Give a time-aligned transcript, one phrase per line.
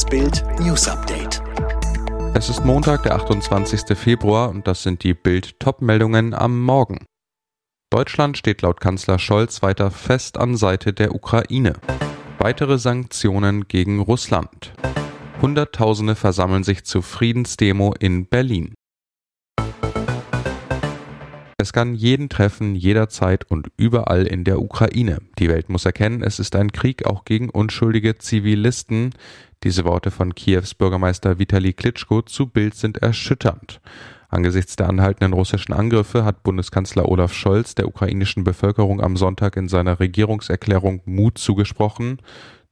[0.00, 1.42] Das Bild News Update.
[2.32, 3.98] Es ist Montag, der 28.
[3.98, 7.04] Februar und das sind die Bild Top-Meldungen am Morgen.
[7.90, 11.74] Deutschland steht laut Kanzler Scholz weiter fest an Seite der Ukraine.
[12.38, 14.72] Weitere Sanktionen gegen Russland.
[15.42, 18.72] Hunderttausende versammeln sich zur Friedensdemo in Berlin.
[21.60, 25.18] Es kann jeden treffen, jederzeit und überall in der Ukraine.
[25.38, 29.12] Die Welt muss erkennen, es ist ein Krieg auch gegen unschuldige Zivilisten.
[29.62, 33.82] Diese Worte von Kiews Bürgermeister Vitali Klitschko zu Bild sind erschütternd.
[34.30, 39.68] Angesichts der anhaltenden russischen Angriffe hat Bundeskanzler Olaf Scholz der ukrainischen Bevölkerung am Sonntag in
[39.68, 42.22] seiner Regierungserklärung Mut zugesprochen.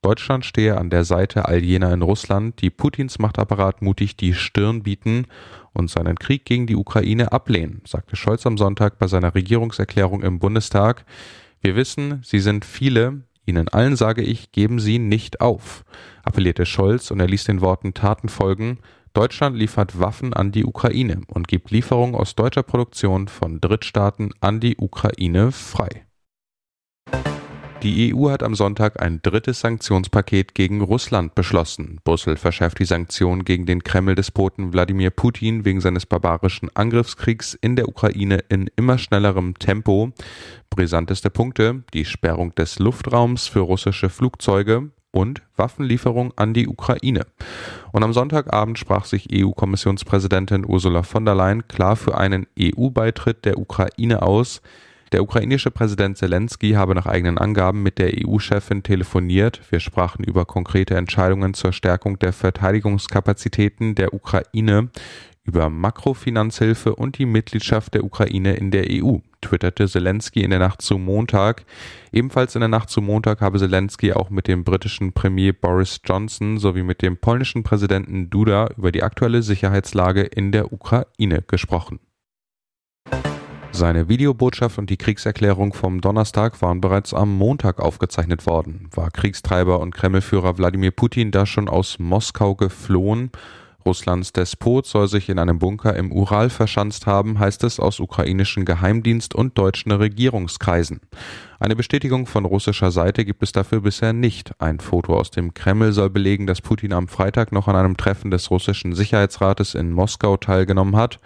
[0.00, 4.84] Deutschland stehe an der Seite all jener in Russland, die Putins Machtapparat mutig die Stirn
[4.84, 5.26] bieten
[5.72, 10.38] und seinen Krieg gegen die Ukraine ablehnen, sagte Scholz am Sonntag bei seiner Regierungserklärung im
[10.38, 11.04] Bundestag.
[11.60, 15.84] Wir wissen, sie sind viele, Ihnen allen sage ich, geben Sie nicht auf,
[16.24, 18.78] appellierte Scholz und er ließ den Worten Taten folgen.
[19.14, 24.60] Deutschland liefert Waffen an die Ukraine und gibt Lieferungen aus deutscher Produktion von Drittstaaten an
[24.60, 26.05] die Ukraine frei.
[27.82, 32.00] Die EU hat am Sonntag ein drittes Sanktionspaket gegen Russland beschlossen.
[32.04, 37.88] Brüssel verschärft die Sanktionen gegen den Kreml-Despoten Wladimir Putin wegen seines barbarischen Angriffskriegs in der
[37.88, 40.12] Ukraine in immer schnellerem Tempo.
[40.70, 47.26] Brisanteste Punkte, die Sperrung des Luftraums für russische Flugzeuge und Waffenlieferung an die Ukraine.
[47.92, 53.58] Und am Sonntagabend sprach sich EU-Kommissionspräsidentin Ursula von der Leyen klar für einen EU-Beitritt der
[53.58, 54.60] Ukraine aus.
[55.12, 59.60] Der ukrainische Präsident Zelensky habe nach eigenen Angaben mit der EU-Chefin telefoniert.
[59.70, 64.88] Wir sprachen über konkrete Entscheidungen zur Stärkung der Verteidigungskapazitäten der Ukraine,
[65.44, 70.82] über Makrofinanzhilfe und die Mitgliedschaft der Ukraine in der EU, twitterte Zelensky in der Nacht
[70.82, 71.64] zu Montag.
[72.10, 76.58] Ebenfalls in der Nacht zu Montag habe Zelensky auch mit dem britischen Premier Boris Johnson
[76.58, 82.00] sowie mit dem polnischen Präsidenten Duda über die aktuelle Sicherheitslage in der Ukraine gesprochen.
[83.76, 88.88] Seine Videobotschaft und die Kriegserklärung vom Donnerstag waren bereits am Montag aufgezeichnet worden.
[88.94, 93.30] War Kriegstreiber und Kremlführer Wladimir Putin da schon aus Moskau geflohen?
[93.84, 98.64] Russlands Despot soll sich in einem Bunker im Ural verschanzt haben, heißt es aus ukrainischen
[98.64, 101.02] Geheimdienst und deutschen Regierungskreisen.
[101.60, 104.52] Eine Bestätigung von russischer Seite gibt es dafür bisher nicht.
[104.58, 108.30] Ein Foto aus dem Kreml soll belegen, dass Putin am Freitag noch an einem Treffen
[108.30, 111.20] des russischen Sicherheitsrates in Moskau teilgenommen hat.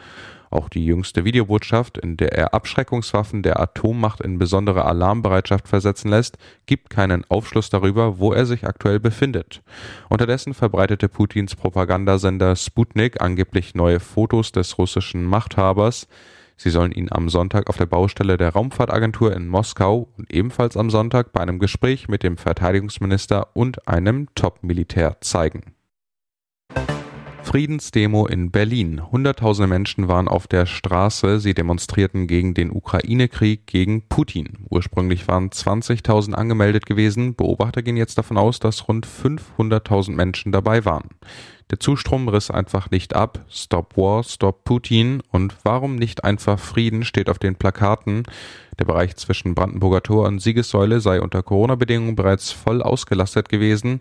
[0.51, 6.39] Auch die jüngste Videobotschaft, in der er Abschreckungswaffen der Atommacht in besondere Alarmbereitschaft versetzen lässt,
[6.67, 9.63] gibt keinen Aufschluss darüber, wo er sich aktuell befindet.
[10.09, 16.09] Unterdessen verbreitete Putins Propagandasender Sputnik angeblich neue Fotos des russischen Machthabers.
[16.57, 20.91] Sie sollen ihn am Sonntag auf der Baustelle der Raumfahrtagentur in Moskau und ebenfalls am
[20.91, 25.75] Sonntag bei einem Gespräch mit dem Verteidigungsminister und einem Top-Militär zeigen.
[27.51, 29.11] Friedensdemo in Berlin.
[29.11, 31.41] Hunderttausende Menschen waren auf der Straße.
[31.41, 34.67] Sie demonstrierten gegen den Ukraine-Krieg gegen Putin.
[34.69, 37.35] Ursprünglich waren 20.000 angemeldet gewesen.
[37.35, 41.09] Beobachter gehen jetzt davon aus, dass rund 500.000 Menschen dabei waren.
[41.73, 43.45] Der Zustrom riss einfach nicht ab.
[43.49, 45.21] Stop War, Stop Putin.
[45.33, 48.23] Und warum nicht einfach Frieden steht auf den Plakaten.
[48.81, 53.99] Der Bereich zwischen Brandenburger Tor und Siegessäule sei unter Corona-Bedingungen bereits voll ausgelastet gewesen.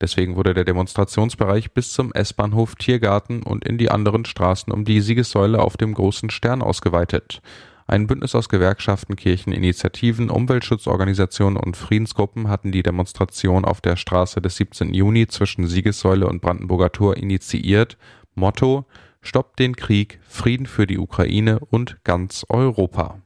[0.00, 5.00] Deswegen wurde der Demonstrationsbereich bis zum S-Bahnhof Tiergarten und in die anderen Straßen um die
[5.00, 7.42] Siegessäule auf dem großen Stern ausgeweitet.
[7.88, 14.40] Ein Bündnis aus Gewerkschaften, Kirchen, Initiativen, Umweltschutzorganisationen und Friedensgruppen hatten die Demonstration auf der Straße
[14.40, 14.94] des 17.
[14.94, 17.98] Juni zwischen Siegessäule und Brandenburger Tor initiiert.
[18.36, 18.86] Motto
[19.22, 23.20] Stoppt den Krieg, Frieden für die Ukraine und ganz Europa.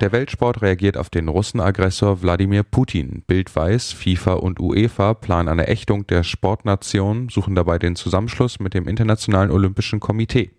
[0.00, 3.22] Der Weltsport reagiert auf den Russenaggressor Wladimir Putin.
[3.28, 8.74] Bild weiß, FIFA und UEFA planen eine Ächtung der Sportnation, suchen dabei den Zusammenschluss mit
[8.74, 10.50] dem Internationalen Olympischen Komitee.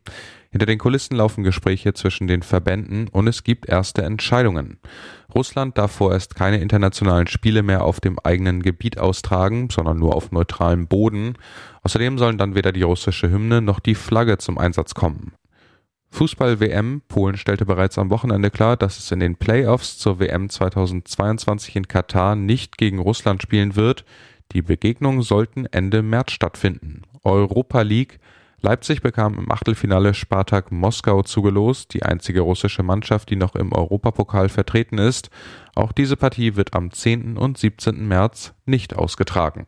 [0.52, 4.78] Hinter den Kulissen laufen Gespräche zwischen den Verbänden und es gibt erste Entscheidungen.
[5.34, 10.32] Russland darf vorerst keine internationalen Spiele mehr auf dem eigenen Gebiet austragen, sondern nur auf
[10.32, 11.34] neutralem Boden.
[11.84, 15.34] Außerdem sollen dann weder die russische Hymne noch die Flagge zum Einsatz kommen.
[16.16, 17.02] Fußball-WM.
[17.10, 21.88] Polen stellte bereits am Wochenende klar, dass es in den Playoffs zur WM 2022 in
[21.90, 24.06] Katar nicht gegen Russland spielen wird.
[24.54, 27.02] Die Begegnungen sollten Ende März stattfinden.
[27.24, 28.20] Europa League.
[28.62, 34.48] Leipzig bekam im Achtelfinale Spartak Moskau zugelost, die einzige russische Mannschaft, die noch im Europapokal
[34.48, 35.30] vertreten ist.
[35.76, 37.38] Auch diese Partie wird am 10.
[37.38, 38.08] und 17.
[38.08, 39.66] März nicht ausgetragen.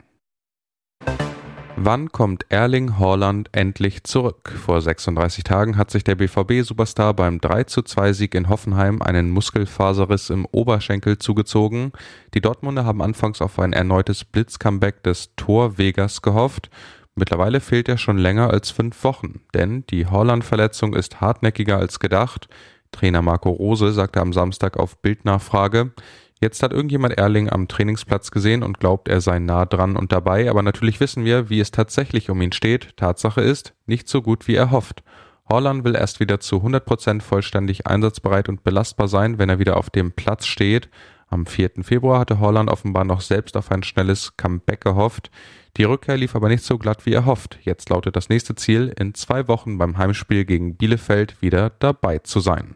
[1.79, 4.51] Wann kommt Erling Haaland endlich zurück?
[4.65, 10.47] Vor 36 Tagen hat sich der BVB-Superstar beim 32 Sieg in Hoffenheim einen Muskelfaserriss im
[10.47, 11.91] Oberschenkel zugezogen.
[12.33, 16.71] Die Dortmunder haben anfangs auf ein erneutes Blitzcomeback des Torwegers gehofft.
[17.13, 22.47] Mittlerweile fehlt er schon länger als fünf Wochen, denn die Haaland-Verletzung ist hartnäckiger als gedacht.
[22.91, 25.91] Trainer Marco Rose sagte am Samstag auf Bildnachfrage,
[26.39, 30.49] Jetzt hat irgendjemand Erling am Trainingsplatz gesehen und glaubt, er sei nah dran und dabei,
[30.49, 32.95] aber natürlich wissen wir, wie es tatsächlich um ihn steht.
[32.95, 35.03] Tatsache ist, nicht so gut wie er hofft.
[35.49, 39.89] Holland will erst wieder zu 100% vollständig einsatzbereit und belastbar sein, wenn er wieder auf
[39.89, 40.89] dem Platz steht.
[41.29, 41.71] Am 4.
[41.81, 45.31] Februar hatte Holland offenbar noch selbst auf ein schnelles Comeback gehofft.
[45.77, 47.59] Die Rückkehr lief aber nicht so glatt, wie er hofft.
[47.63, 52.39] Jetzt lautet das nächste Ziel, in zwei Wochen beim Heimspiel gegen Bielefeld wieder dabei zu
[52.39, 52.75] sein.